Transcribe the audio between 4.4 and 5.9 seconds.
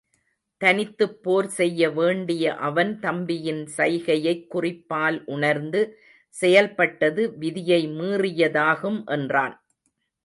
குறிப்பால் உணர்ந்து